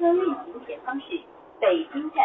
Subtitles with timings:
[0.00, 0.34] 车运行
[0.66, 1.04] 前方是
[1.60, 2.24] 北京站。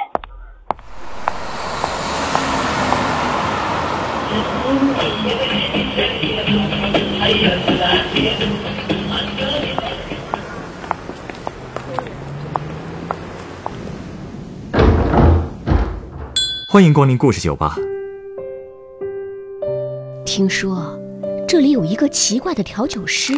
[16.69, 17.75] 欢迎光临故事酒吧。
[20.25, 20.97] 听说
[21.45, 23.33] 这里有一个奇怪的调酒师，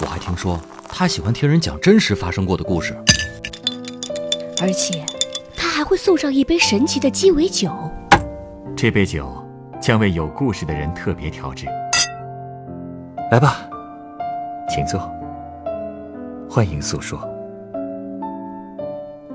[0.00, 0.60] 我还听说
[0.98, 2.92] 他喜欢听人讲真实发生过的故事。
[4.60, 5.06] 而且
[5.54, 7.70] 他还会送上一杯神奇的鸡尾酒。
[8.76, 9.32] 这杯酒
[9.80, 11.66] 将为有故事的人特别调制。
[13.30, 13.70] 来吧，
[14.68, 15.00] 请坐。
[16.50, 17.16] 欢迎诉说，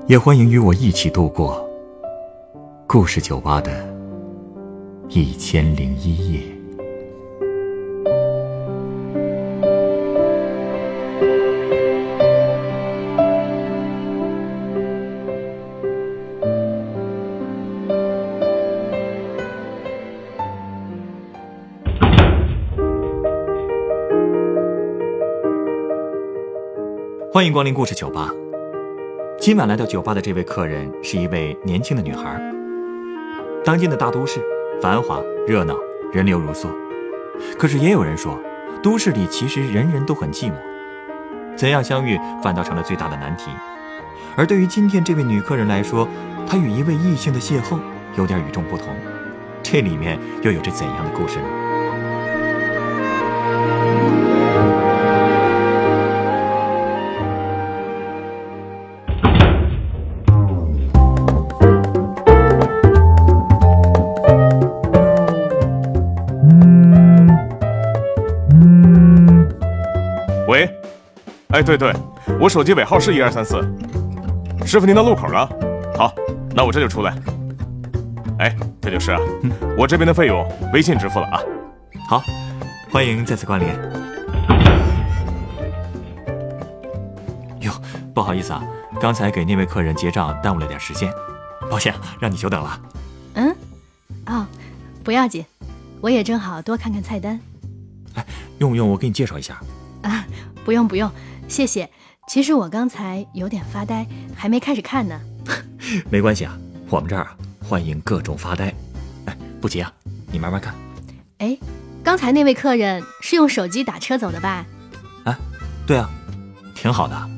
[0.06, 1.66] 也欢迎与我一起度过
[2.86, 3.72] 故事酒吧的
[5.08, 6.53] 一千零一夜。
[27.34, 28.30] 欢迎光临故事酒吧。
[29.40, 32.40] 今晚来到酒吧的这位客人是一位年轻的女孩。
[33.64, 34.40] 当今的大都市，
[34.80, 35.74] 繁华热闹，
[36.12, 36.68] 人流如梭。
[37.58, 38.38] 可是也有人说，
[38.84, 40.52] 都市里其实人人都很寂寞。
[41.56, 43.50] 怎样相遇，反倒成了最大的难题。
[44.36, 46.08] 而对于今天这位女客人来说，
[46.46, 47.80] 她与一位异性的邂逅
[48.16, 48.94] 有点与众不同。
[49.60, 51.63] 这里面又有着怎样的故事呢？
[71.48, 71.92] 哎，对对，
[72.40, 73.60] 我手机尾号是一二三四。
[74.66, 75.48] 师傅，您到路口了？
[75.96, 76.12] 好，
[76.54, 77.14] 那我这就出来。
[78.38, 79.20] 哎，这就是啊，
[79.78, 81.40] 我这边的费用微信支付了啊。
[82.08, 82.22] 好，
[82.90, 83.68] 欢迎再次光临。
[87.60, 87.72] 哟，
[88.12, 88.62] 不好意思啊，
[89.00, 91.12] 刚才给那位客人结账耽误了点时间，
[91.70, 92.80] 抱歉，让你久等了。
[93.34, 93.56] 嗯，
[94.26, 94.46] 哦，
[95.04, 95.44] 不要紧，
[96.00, 97.38] 我也正好多看看菜单。
[98.14, 98.26] 哎，
[98.58, 99.60] 用不用我给你介绍一下？
[100.02, 100.26] 啊，
[100.64, 101.10] 不用不用，
[101.48, 101.88] 谢谢。
[102.26, 105.20] 其实我刚才有点发呆，还没开始看呢。
[106.10, 108.72] 没关系啊，我们这儿啊欢迎各种发呆。
[109.26, 109.92] 哎，不急啊，
[110.32, 110.74] 你慢慢看。
[111.38, 111.56] 哎，
[112.02, 114.64] 刚才那位客人是用手机打车走的吧？
[115.24, 115.36] 哎，
[115.86, 116.08] 对啊，
[116.74, 117.30] 挺好的。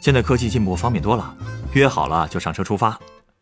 [0.00, 1.34] 现在科技进步方便多了，
[1.72, 2.98] 约好了就上车出发，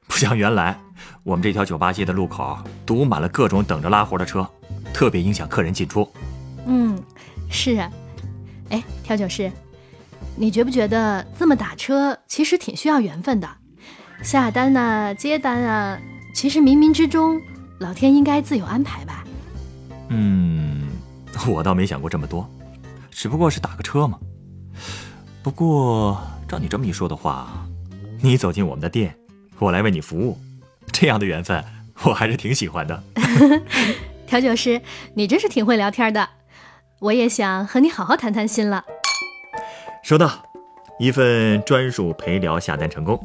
[0.06, 0.78] 不像原来
[1.22, 4.46] 我们这条酒吧街的路口堵满了各种等着拉活的车，
[4.92, 6.06] 特别影响客人进出。
[6.66, 7.02] 嗯，
[7.50, 7.90] 是啊。
[8.70, 9.50] 哎，调酒师，
[10.36, 13.48] 你觉不觉得这么打车其实挺需要缘分的？
[14.22, 15.98] 下单啊，接单啊，
[16.34, 17.40] 其实冥冥之中，
[17.78, 19.24] 老天应该自有安排吧？
[20.08, 20.88] 嗯，
[21.46, 22.48] 我倒没想过这么多，
[23.10, 24.18] 只不过是打个车嘛。
[25.42, 27.66] 不过照你这么一说的话，
[28.20, 29.14] 你走进我们的店，
[29.58, 30.38] 我来为你服务，
[30.90, 31.62] 这样的缘分
[32.02, 33.02] 我还是挺喜欢的。
[34.26, 34.80] 调酒师，
[35.14, 36.28] 你真是挺会聊天的。
[36.98, 38.84] 我也想和你好好谈谈心了。
[40.04, 40.30] 收到，
[40.98, 43.18] 一份专属陪聊下单成功。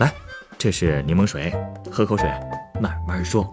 [0.00, 0.12] 来，
[0.58, 1.54] 这是柠檬水，
[1.92, 2.28] 喝口水，
[2.80, 3.48] 慢慢说。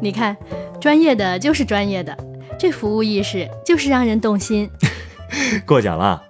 [0.00, 0.34] 你看，
[0.80, 2.16] 专业的就是专业的，
[2.58, 4.70] 这服务意识就是让人动心。
[5.66, 6.24] 过奖了，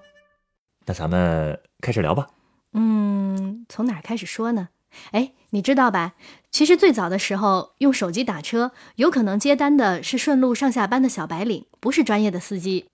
[0.86, 2.26] 那咱们开始聊吧。
[2.72, 4.70] 嗯，从哪儿开始说呢？
[5.12, 6.14] 哎，你知道吧？
[6.50, 12.86] 其实最早的时候，用手机打车，有可能接单的是顺路上下班的小白领，不是专业的司机。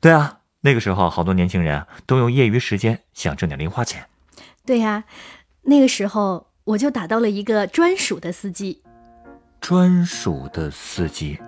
[0.00, 4.06] 对啊，那个时候好多年轻人都用业余时间想挣点零花钱。
[4.64, 5.04] 对呀，
[5.62, 8.82] 那个时候我就打到了一个专属的司机。
[9.60, 11.38] 专属的司机？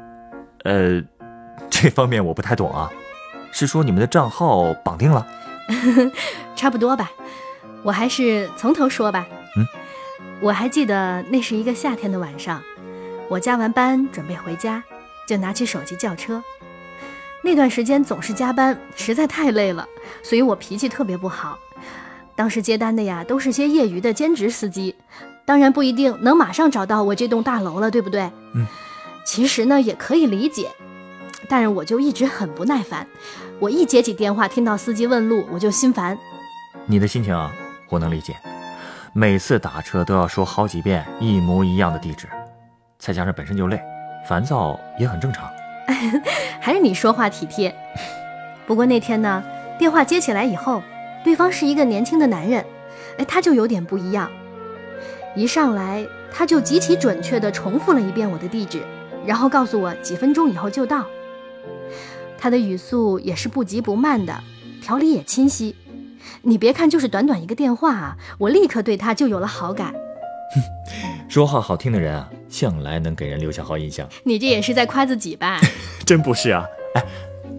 [0.65, 1.03] 呃，
[1.71, 2.91] 这方面我不太懂啊。
[3.53, 5.27] 是说你们的账号绑定了？
[6.55, 7.11] 差不多吧。
[7.83, 9.27] 我还是从头说吧。
[9.57, 9.67] 嗯。
[10.41, 12.63] 我还记得那是一个夏天的晚上，
[13.29, 14.83] 我加完班准备回家，
[15.29, 16.43] 就拿起手机叫车。
[17.43, 19.87] 那段时间总是加班，实在太累了，
[20.23, 21.59] 所以我脾气特别不好。
[22.35, 24.95] 当时接单的呀，都是些业余的兼职司机，
[25.45, 28.31] 当然不一定能马上找到我这栋大楼了，对不对？
[28.55, 28.67] 嗯。
[29.25, 30.69] 其实呢，也可以理解，
[31.49, 33.07] 但是我就一直很不耐烦。
[33.59, 36.19] 我一接起电话，听到司机问路，我就心烦。
[36.87, 37.35] 你的心情
[37.89, 38.37] 我能理解。
[39.17, 42.27] 每次打车都要说好几遍一模一样的地址，
[42.99, 43.81] 再加上本身就累，
[44.29, 45.49] 烦躁也很正常。
[46.61, 47.73] 还是你说话体贴。
[48.67, 49.41] 不过那天呢，
[49.79, 50.83] 电话接起来以后，
[51.23, 52.65] 对方是一个年轻的男人，
[53.17, 54.29] 哎，他就有点不一样。
[55.37, 58.83] 一上来他就极其准确地重复了一遍我的地址，
[59.25, 61.07] 然后告诉我几分钟以后就到。
[62.37, 64.35] 他的语速也是不急不慢的，
[64.83, 65.77] 条理也清晰。
[66.43, 69.93] 你别看就是短短一个电话啊，我立刻对他就有了好感。
[69.93, 70.61] 哼
[71.29, 74.09] 说话好听的人啊，向来能给人留下好印象。
[74.23, 75.59] 你这也是在夸自己吧？
[76.07, 76.65] 真不是啊！
[76.95, 77.05] 哎，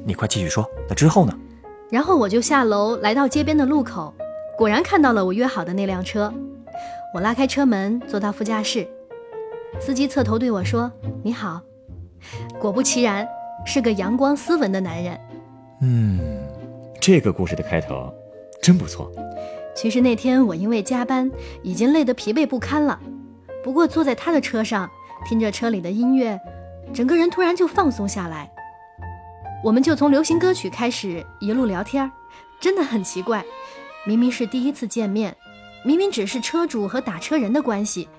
[0.06, 1.38] 你快继续说，那之后呢？
[1.89, 4.13] 然后我就下楼来到街边的路口，
[4.57, 6.33] 果然看到了我约好的那辆车。
[7.13, 8.88] 我拉开车门，坐到副驾驶，
[9.79, 10.91] 司机侧头对我说
[11.23, 11.61] ：“你好。”
[12.59, 13.27] 果不其然，
[13.65, 15.19] 是个阳光斯文的男人。
[15.81, 16.19] 嗯，
[17.00, 18.13] 这个故事的开头
[18.65, 19.12] 真不错。
[19.75, 21.29] 其实那天我因为加班，
[21.62, 23.00] 已经累得疲惫不堪了。
[23.63, 24.89] 不过坐在他的车上，
[25.29, 26.39] 听着车里的音乐，
[26.91, 28.51] 整个人突然就放松下来。
[29.63, 32.12] 我们就从流行歌曲开始一路聊天，
[32.59, 33.45] 真的很奇怪。
[34.03, 35.38] 明明是第一次见面，
[35.83, 38.09] 明明只是车主和打车人的关系，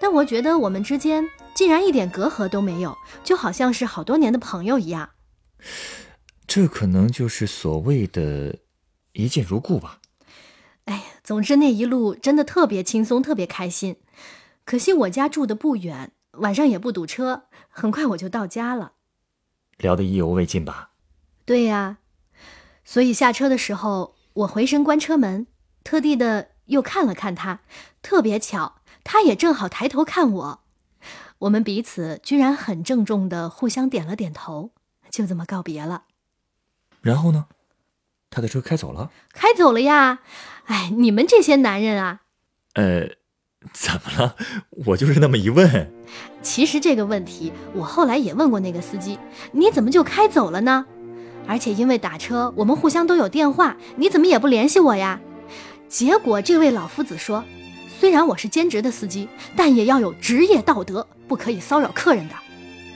[0.00, 5.10] 但我觉得我们之间竟然一点隔阂都没有，就好像是好多年的朋友一样。
[6.46, 8.56] 这可能就是所谓的
[9.12, 10.00] 一见如故吧。
[10.84, 13.96] 哎，总之那一路真的特别轻松，特别开心。
[14.64, 18.92] 可惜我家住的不远，晚上也不堵车，很快我就到家了。
[19.78, 20.90] 聊得意犹未尽吧？
[21.44, 21.98] 对呀，
[22.84, 25.46] 所以下车的时候，我回身关车门，
[25.82, 27.60] 特地的又看了看他。
[28.02, 30.60] 特别巧，他也正好抬头看我，
[31.40, 34.72] 我们彼此居然很郑重的互相点了点头，
[35.10, 36.04] 就这么告别了。
[37.00, 37.46] 然后呢？
[38.30, 39.10] 他的车开走了？
[39.32, 40.20] 开走了呀。
[40.66, 42.20] 哎，你们这些男人啊，
[42.74, 43.08] 呃，
[43.72, 44.36] 怎么了？
[44.86, 45.92] 我就是那么一问。
[46.40, 49.18] 其实这个问题我后来也问过那个司机，
[49.52, 50.86] 你怎么就开走了呢？
[51.48, 55.20] 而且因为打车，我们互相都有电话，你怎么也不联系我呀？
[55.88, 57.44] 结果这位老夫子说，
[57.98, 62.34] 虽然我是兼职的司机，但也要有职业道德，不可以骚扰客人的。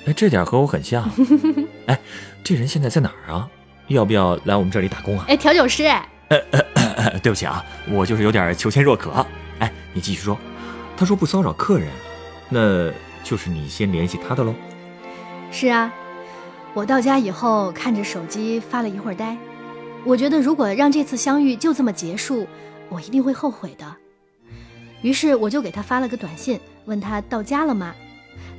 [0.06, 1.10] 哎，这点和我很像。
[1.86, 2.00] 哎，
[2.44, 3.50] 这人现在在哪儿啊？
[3.88, 5.24] 要不要来我们这里打工啊？
[5.28, 5.84] 哎，调酒师。
[6.28, 9.24] 呃呃，对不起啊，我就是有点求贤若渴。
[9.58, 10.38] 哎，你继续说。
[10.96, 11.88] 他说不骚扰客人，
[12.48, 12.90] 那
[13.22, 14.54] 就是你先联系他的喽。
[15.50, 15.92] 是啊，
[16.72, 19.36] 我到家以后看着手机发了一会儿呆，
[20.04, 22.46] 我觉得如果让这次相遇就这么结束，
[22.88, 23.84] 我一定会后悔的。
[25.02, 27.94] 于是我就给他发了个短信，问他到家了吗？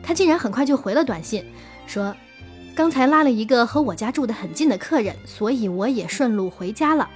[0.03, 1.43] 他竟然很快就回了短信，
[1.87, 2.15] 说
[2.75, 7.09] 刚才拉了一个和我家住的很近的客人，所以我也顺路回家了。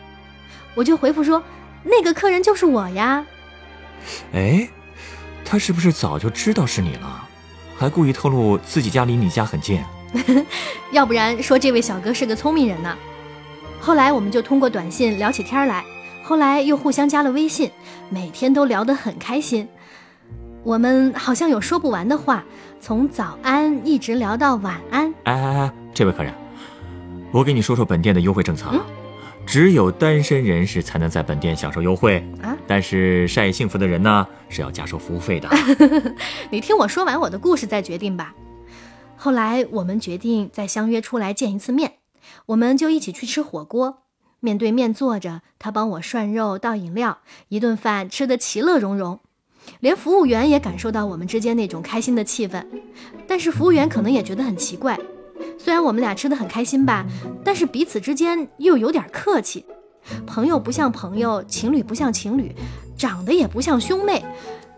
[0.73, 1.43] 我就回复说，
[1.83, 3.25] 那个客人就是我呀。
[4.31, 4.69] 哎，
[5.43, 7.27] 他是不是早就知道是你了，
[7.77, 9.83] 还故意透露自己家离你家很近？
[10.93, 12.97] 要不然说这位小哥是个聪明人呢。
[13.81, 15.83] 后来我们就通过短信聊起天来，
[16.23, 17.69] 后来又互相加了微信，
[18.09, 19.67] 每天都聊得很开心。
[20.63, 22.43] 我们好像有说不完的话，
[22.81, 25.13] 从早安一直聊到晚安。
[25.23, 26.33] 哎哎哎，这位客人，
[27.31, 28.85] 我给你说说本店的优惠政策啊。
[29.45, 32.55] 只有单身人士才能在本店享受优惠啊！
[32.67, 35.49] 但是晒幸福的人呢，是要加收服务费的。
[36.51, 38.35] 你听我说完我的故事再决定吧。
[39.15, 41.93] 后来我们决定再相约出来见一次面，
[42.47, 44.03] 我们就一起去吃火锅，
[44.39, 49.19] 面对面坐着，他帮我涮肉、倒饮料，一顿饭吃得其乐融融，
[49.79, 52.65] 连服务员也感受到我们之间那种开心的气氛。
[53.27, 54.99] 但是服务员可能也觉得很奇怪。
[55.57, 57.05] 虽然我们俩吃的很开心吧，
[57.43, 59.65] 但是彼此之间又有点客气。
[60.25, 62.55] 朋友不像朋友，情侣不像情侣，
[62.97, 64.23] 长得也不像兄妹，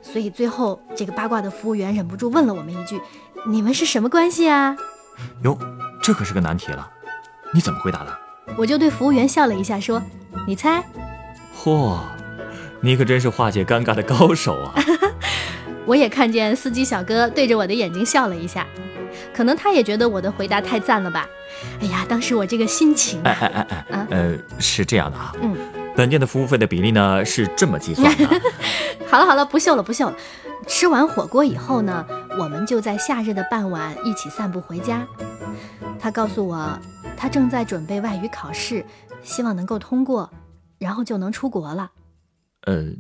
[0.02, 3.00] 所以最后这个八卦的服务员忍不住问了我们一句
[3.48, 4.76] ：“你们是什么关系啊？”
[5.44, 5.58] 哟，
[6.02, 6.90] 这可是个难题了，
[7.54, 8.18] 你怎么回答的？
[8.58, 10.02] 我就对服务员笑了一下，说
[10.48, 10.84] ：“你猜。”
[11.56, 12.00] 嚯，
[12.82, 14.74] 你可真是化解尴尬的高手啊！
[15.86, 18.66] 我也看见司机小哥对着我的眼睛笑了一下。
[19.34, 21.28] 可能他也觉得我的回答太赞了吧？
[21.82, 23.22] 哎呀，当时我这个心情……
[23.24, 25.56] 哎哎哎哎，啊，呃，是这样的啊，嗯，
[25.96, 28.28] 本店的服务费的比例呢是这么计算的。
[29.08, 30.16] 好了好了，不秀了不秀了。
[30.68, 32.06] 吃完火锅以后呢，
[32.38, 35.06] 我们就在夏日的傍晚一起散步回家。
[36.00, 36.80] 他告诉我，
[37.16, 38.84] 他正在准备外语考试，
[39.22, 40.30] 希望能够通过，
[40.78, 41.92] 然后就能出国了。
[42.62, 42.94] 呃，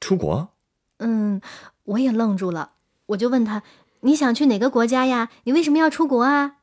[0.00, 0.50] 出国？
[0.98, 1.40] 嗯，
[1.84, 2.72] 我也愣住了，
[3.06, 3.62] 我就问他。
[4.02, 5.28] 你想去哪个国家呀？
[5.44, 6.56] 你为什么要出国啊？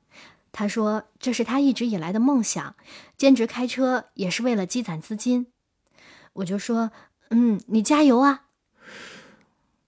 [0.52, 2.76] 他说这是他一直以来的梦想，
[3.16, 5.46] 兼职开车也是为了积攒资金。
[6.34, 6.90] 我就说，
[7.30, 8.46] 嗯，你加油啊！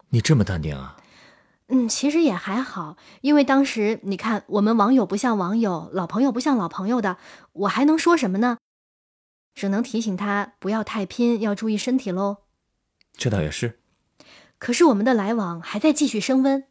[0.10, 0.98] 你这么淡定啊？
[1.70, 7.18] 嗯，其实也还好，因为当时你看，我们网友不像网友，老朋友不像老朋友的，
[7.54, 8.59] 我还能说什么呢？
[9.60, 12.38] 只能提醒他不要太拼，要注意身体喽。
[13.18, 13.80] 这倒也是。
[14.58, 16.64] 可是我们的来往还在继续升温，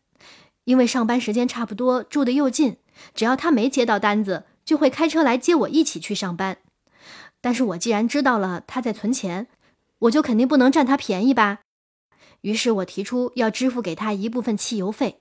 [0.65, 2.79] 因为上班时间差不多，住的又近，
[3.13, 6.57] 只要他没接到单子，就会开车来接我一起去上班。
[7.43, 9.49] 但是我既然知道了他在存钱，
[9.99, 11.59] 我就肯定不能占他便宜吧。
[12.41, 15.21] 于是我提出要支付给他一部分汽油费。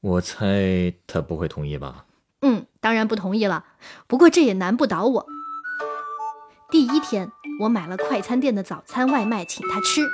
[0.00, 2.06] 我猜他不会同意吧？
[2.40, 3.66] 嗯，当然不同意了。
[4.08, 5.26] 不过这也难不倒我。
[6.70, 10.06] 第一天，我买了快餐店的早餐外卖请他吃。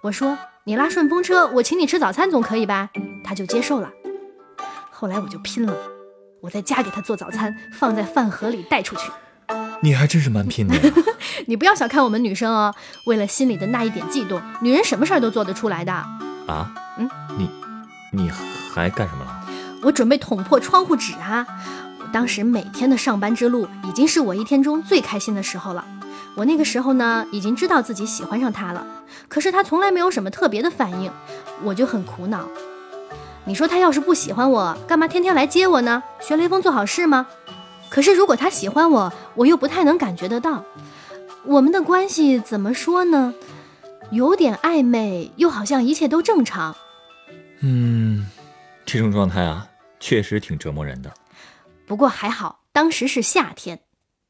[0.00, 2.88] 我说：“你拉顺风车，我请你吃早餐总可以吧？”
[3.24, 3.90] 他就接受了。
[4.92, 5.76] 后来我就拼了，
[6.40, 9.10] 我在家给他做早餐，放在饭盒里带出去。
[9.82, 10.94] 你还真是蛮拼的呀。
[11.48, 12.72] 你不要小看我们女生哦，
[13.06, 15.92] 为了心里的那一点悸动，女人什么事儿都做得出来的。
[15.92, 16.72] 啊？
[16.96, 17.50] 嗯，你
[18.12, 18.30] 你
[18.72, 19.44] 还干什么了？
[19.82, 21.44] 我准备捅破窗户纸啊！
[22.16, 25.84] 当时每天的上班之路已经是我一天中最开心的时候了。
[26.34, 28.86] 我那个时候呢，已经知道自己喜欢上他了，
[29.28, 31.12] 可是他从来没有什么特别的反应，
[31.62, 32.48] 我就很苦恼。
[33.44, 36.02] 你说他要是不喜欢我，干嘛天天来接我呢？
[36.18, 37.26] 学雷锋做好事吗？
[37.90, 40.64] 可是如果他喜欢我，我又不太能感觉得到。
[41.44, 43.34] 我们的关系怎么说呢？
[44.10, 46.74] 有点暧昧，又好像一切都正常。
[47.60, 48.26] 嗯，
[48.86, 49.66] 这种状态啊，
[50.00, 51.12] 确实挺折磨人的。
[51.86, 53.80] 不过还好，当时是夏天。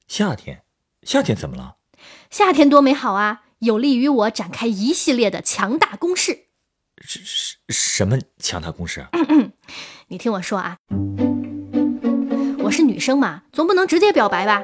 [0.06, 0.62] 夏天，
[1.02, 1.76] 夏天怎么了？
[2.30, 6.46] 夏天多美好啊，有利于我展开一系列的强大攻势。
[6.98, 9.52] 什什什么强大攻势啊嗯嗯？
[10.08, 10.76] 你听我说啊，
[12.62, 14.62] 我是女生嘛，总不能直接表白吧？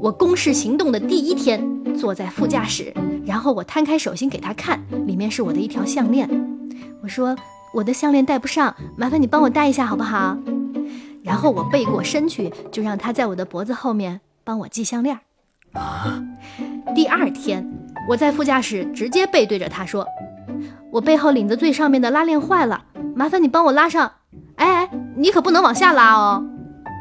[0.00, 2.92] 我攻势行动的第一天，坐在副驾驶，
[3.26, 6.28] 然后我摊开手心给他看，里面是我的一条项链。
[7.02, 7.36] 我说
[7.74, 10.36] 我的项链戴不上，麻烦你帮我戴一下好不好？
[11.22, 15.18] 然后我背过身去，就让他在我的脖子后面帮我系项链。
[15.72, 16.22] 啊，
[16.94, 17.70] 第二天，
[18.08, 20.06] 我在副驾驶直接背对着他说
[20.90, 22.84] ：“我背后领子最上面的拉链坏了，
[23.14, 24.10] 麻烦你帮我拉上。”
[24.56, 26.44] 哎哎，你可不能往下拉哦。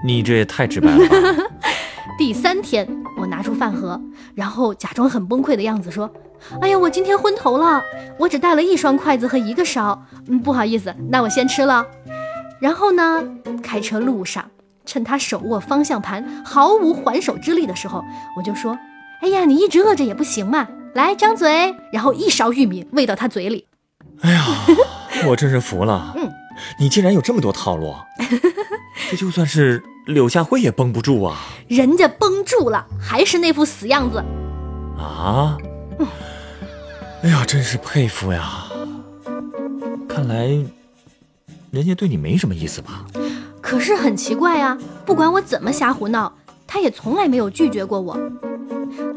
[0.06, 1.44] 你这也太直白了吧！
[2.18, 2.88] 第三天，
[3.20, 4.00] 我拿出饭盒，
[4.36, 6.10] 然后假装很崩溃的样子说
[6.62, 7.82] ：“哎呀，我今天昏头了，
[8.18, 11.86] 我只带了一双筷子和一个勺，嗯，不好意思，那我先吃了。”
[12.60, 13.24] 然后呢，
[13.64, 14.50] 开车路上，
[14.86, 18.04] 趁他手握方向盘毫无还手之力的时候，
[18.38, 18.78] 我就说
[19.22, 23.66] ：“哎呀，你一直饿着也不行嘛，来张嘴。”然后一勺玉米喂到他嘴里。
[24.22, 24.46] 哎呀，
[25.28, 26.14] 我真是服了。
[26.18, 26.30] 嗯，
[26.80, 27.96] 你竟然有这么多套路，
[29.10, 31.38] 这就算是柳下惠也绷不住啊！
[31.68, 34.18] 人家绷住了，还是那副死样子。
[34.98, 35.58] 啊？
[37.24, 38.66] 哎呀，真是佩服呀！
[40.10, 40.50] 看来
[41.72, 43.06] 人家对你没什么意思吧？
[43.62, 46.34] 可是很奇怪啊，不管我怎么瞎胡闹，
[46.66, 48.18] 他也从来没有拒绝过我。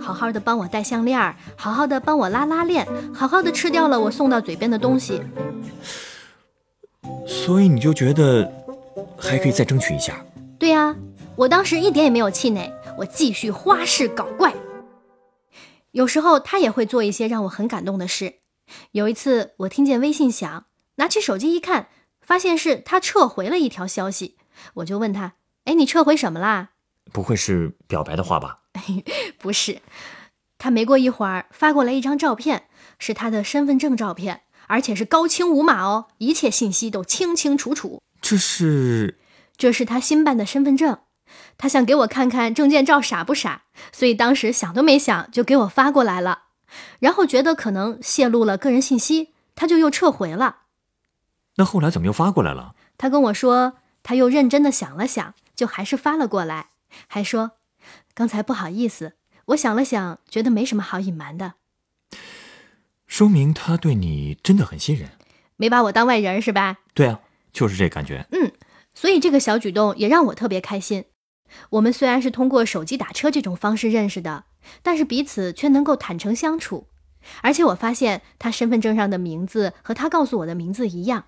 [0.00, 5.22] 好好的帮我戴项链，好好的帮我拉拉链，好好的吃掉了我送到嘴边的东西。
[7.26, 8.50] 所以你就觉得
[9.16, 10.22] 还可以再争取一下？
[10.58, 10.94] 对呀、
[11.36, 14.52] 我当时一点也没有气馁，我继续花式搞怪。
[15.92, 18.34] 有时候他也会做一些让我很感动的事。
[18.92, 20.66] 有一次我听见微信响，
[20.96, 21.88] 拿起手机一看，
[22.32, 24.38] 发现是他撤回了一条消息，
[24.76, 25.34] 我就问他
[25.68, 26.70] ：“哎，你撤回什么啦？”
[27.12, 28.60] 不会是表白的话吧？
[29.36, 29.82] 不是，
[30.56, 38.00] 他没过一会儿发过来一张照片，是他的身份证照片，而且是高清无码哦，一切信息都清清楚楚。
[38.22, 39.18] 这是
[39.58, 41.00] 这是他新办的身份证，
[41.58, 46.44] 他想给我看看证件照傻不傻，所以当时想都没想就给我发过来了。
[46.98, 50.60] 然后觉得可能泄露了个人信息，他就又撤回了。
[51.56, 52.74] 那后来怎么又发过来了？
[52.96, 56.70] 他跟我说，他又认真的想了想，就还是发了过来，
[57.06, 57.52] 还说
[58.14, 59.14] 刚才不好意思，
[59.46, 61.54] 我想了想，觉得没什么好隐瞒的，
[63.06, 65.10] 说明他对你真的很信任。
[65.56, 66.78] 没把我当外人是吧？
[66.94, 67.20] 对啊，
[67.52, 68.26] 就是这感觉。
[68.32, 68.50] 嗯，
[68.94, 71.04] 所以这个小举动也让我特别开心。
[71.70, 74.44] 我们虽然是通过手机打车这种方式认识的，
[74.82, 76.88] 但是彼此却能够坦诚相处。
[77.42, 81.26] 而且我发现他身份证上的名字和他告诉我的名字一样，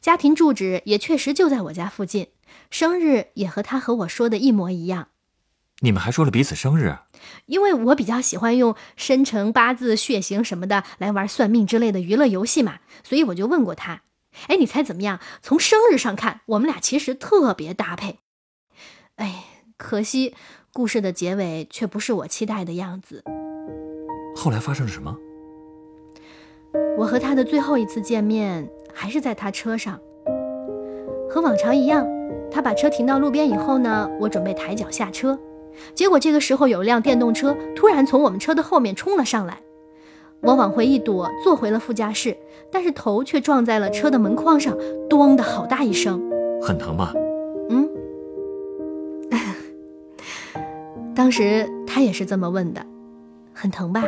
[0.00, 2.28] 家庭住址也确实就在我家附近，
[2.70, 5.08] 生日也和他和我说的一模一样。
[5.80, 6.96] 你们还说了彼此生日？
[7.44, 14.00] 因为我比较喜欢用生辰八字、血型什么的来玩算命之类的娱乐游戏嘛，所以我就问过他
[14.48, 15.20] ：“哎，你猜怎么样？
[15.42, 18.20] 从生日上看，我们俩其实特别搭配。”
[19.16, 19.44] 哎，
[19.76, 20.34] 可惜
[20.72, 23.22] 故事的结尾却不是我期待的样子。
[24.34, 25.14] 后来发生了什么？
[26.96, 29.98] 我和他的最后一次见面还是在他车上，
[31.28, 32.06] 和往常一样，
[32.50, 35.38] 他把车停到路边以后呢，我准备抬脚下车，
[35.94, 39.60] 结果这个时候有一辆电动车突然从我们车的后面冲了上来，
[40.40, 42.34] 我往回一躲，坐回了副驾驶，
[42.72, 44.76] 但是头却撞在了车的门框上，
[45.08, 46.22] 咚的好大一声。
[46.62, 47.12] 很疼吧？
[47.68, 47.88] 嗯，
[51.14, 52.80] 当时他也是这么问的，
[53.52, 54.02] 很疼吧？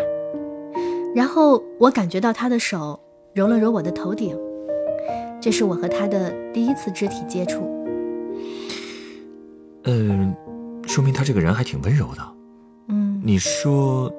[1.14, 2.98] 然后我感觉到他的手
[3.34, 4.36] 揉了揉我的头顶，
[5.40, 7.62] 这是我和他的第一次肢体接触。
[9.84, 10.34] 嗯、
[10.86, 12.22] 说明他这个人还挺温柔的。
[12.88, 14.12] 嗯，你说，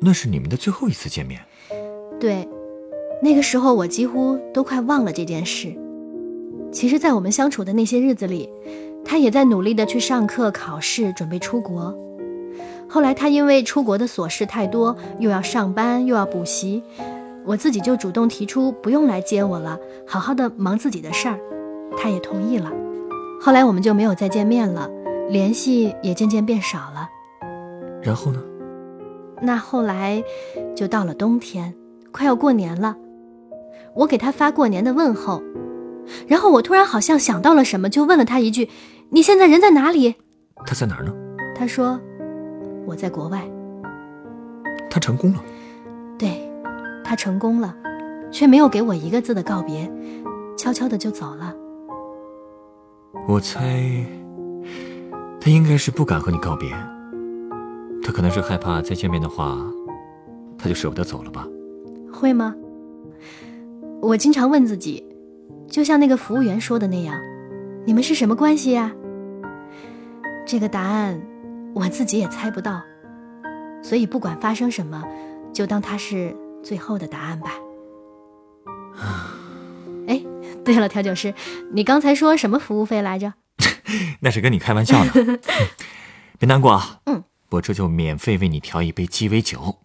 [0.00, 1.40] 那是你们的最后一次见面？
[2.18, 2.48] 对，
[3.22, 5.74] 那个时候我几乎都快忘了这件事。
[6.72, 8.48] 其实，在我们相处的那些日子里，
[9.04, 11.94] 他也在努力的去上课、考试，准备出国。
[12.92, 16.82] 后来，他因为出国的琐事太多，又要上班，又要补习，
[17.46, 21.38] 我自己就主动提出不用来接我了，好好的忙自己的事儿。
[21.96, 22.72] 他也同意了。
[23.40, 24.90] 后来我们就没有再见面了，
[25.28, 27.08] 联系也渐渐变少了。
[28.02, 28.42] 然后呢？
[29.40, 30.22] 那后来
[30.74, 31.72] 就到了冬天，
[32.10, 32.96] 快要过年了，
[33.94, 35.40] 我给他发过年的问候，
[36.26, 38.68] 然后我突然好像想到了什么，就问了他一句
[39.10, 40.16] ：“你现在人在哪里
[40.66, 41.14] 他在哪儿呢？？”
[41.56, 41.98] 他说
[42.86, 43.42] ：“我在国外。
[44.90, 45.42] 他成功了。”
[46.18, 46.50] 对，
[47.02, 47.74] 他成功了，
[48.30, 49.90] 却没有给我一个字的告别，
[50.56, 51.54] 悄悄的就走了。
[53.26, 54.04] 我猜，
[55.40, 56.70] 他应该是不敢和你告别。
[58.02, 59.56] 他可能是害怕再见面的话，
[60.58, 61.46] 他就舍不得走了吧？
[62.12, 62.54] 会吗？
[64.02, 65.04] 我经常问自己，
[65.68, 67.14] 就像那个服务员说的那样，
[67.84, 68.92] 你们是什么关系呀？
[70.46, 71.20] 这个答案
[71.74, 72.82] 我自己也猜不到，
[73.82, 75.02] 所以不管发生什么，
[75.52, 77.52] 就当它是最后的答案吧。
[80.08, 80.22] 哎，
[80.64, 81.32] 对了，调酒师，
[81.72, 83.32] 你刚才说什么服务费来着？
[84.20, 85.12] 那是跟你开玩笑呢。
[85.16, 85.38] 嗯
[86.38, 87.00] 别难过啊。
[87.04, 89.76] 嗯，我这就免费为你调一杯鸡尾酒。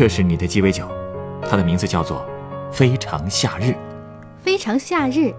[0.00, 0.90] 这是你的鸡尾酒，
[1.42, 2.26] 它的名字叫做
[2.72, 3.64] 《非常夏日》。
[4.42, 5.34] 非常夏日，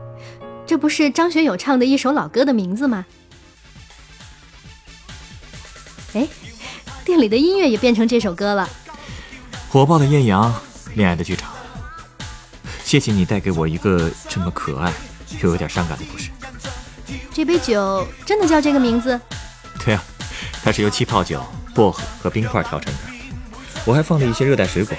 [0.67, 3.03] 这不是张学友唱的一首老歌的名字吗？
[6.13, 6.27] 哎，
[7.03, 8.69] 店里的音乐也变成这首歌了。
[9.67, 10.53] 火爆的艳阳，
[10.93, 11.51] 恋爱的剧场。
[12.83, 14.93] 谢谢你带给我一个这么可爱
[15.41, 16.29] 又有点伤感的故事。
[17.33, 19.19] 这杯酒真的叫这个名字？
[19.83, 20.03] 对啊，
[20.63, 21.43] 它是由气泡酒、
[21.73, 23.10] 薄荷和冰块调成的。
[23.85, 24.95] 我还放了一些热带水果。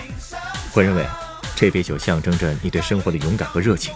[0.75, 1.07] 我认为，
[1.55, 3.95] 这杯酒象征着你对生活的勇敢和热情，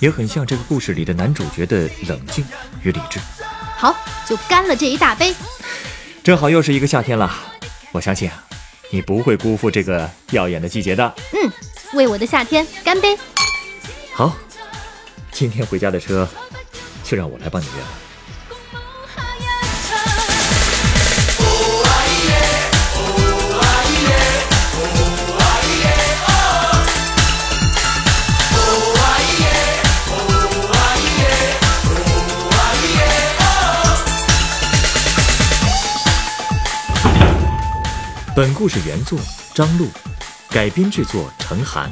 [0.00, 2.44] 也很像这个故事里的男主角的冷静
[2.82, 3.20] 与理智。
[3.76, 3.94] 好，
[4.26, 5.34] 就干了这一大杯。
[6.22, 7.30] 正好又是一个夏天了，
[7.92, 8.44] 我相信啊，
[8.90, 11.14] 你不会辜负这个耀眼的季节的。
[11.32, 11.52] 嗯，
[11.92, 13.16] 为我的夏天干杯！
[14.14, 14.34] 好，
[15.30, 16.26] 今天回家的车
[17.02, 17.88] 就让我来帮你约了。
[38.36, 39.16] 本故事原作
[39.54, 39.88] 张璐，
[40.50, 41.88] 改编制作陈寒，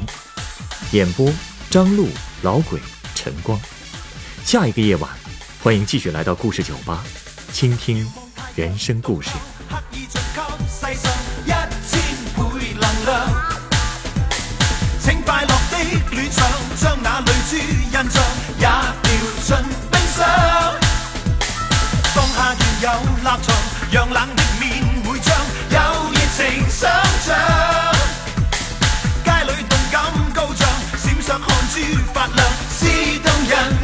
[0.91, 1.31] 演播
[1.69, 2.09] 张璐、
[2.41, 2.81] 老鬼、
[3.15, 3.57] 陈光。
[4.43, 5.09] 下一个夜晚，
[5.63, 7.01] 欢迎继续来到故事酒吧，
[7.53, 8.05] 倾听
[8.57, 9.29] 人生故事。
[9.69, 11.13] 刻意進給世上
[11.45, 11.49] 一
[11.87, 12.01] 千
[12.35, 13.13] 倍能量。
[14.99, 15.77] 請快樂的
[16.11, 16.45] 戀上，
[16.77, 18.21] 將那淚珠印象
[18.59, 18.67] 也
[19.01, 19.09] 掉
[19.41, 19.55] 進
[19.89, 20.27] 冰箱。
[22.13, 23.47] 當下原有立場，
[23.93, 24.62] 讓冷的面，
[26.35, 26.89] 情深
[27.21, 27.35] 像
[29.23, 30.01] 街里动感
[30.33, 30.67] 高涨
[30.97, 31.79] 闪烁汗珠
[32.11, 33.82] 发亮是动人。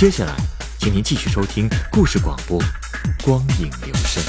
[0.00, 0.34] 接下来
[0.78, 2.58] 请您继续收听故事广播，
[3.22, 4.22] 光影留声。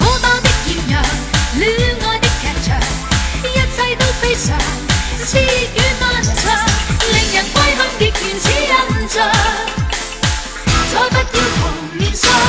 [0.00, 1.00] 火爆的艳阳，
[1.60, 1.70] 恋
[2.00, 2.76] 爱的剧场，
[3.44, 3.46] 一
[3.76, 4.58] 切都非常，
[7.12, 7.56] 令人归，
[10.90, 12.41] 再不要童年伤。